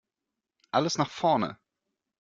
[0.71, 1.59] Alles nach vorne!